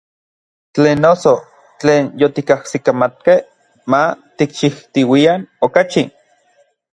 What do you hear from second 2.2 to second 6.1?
yotikajsikamatkej, ma tikchijtiuian okachi.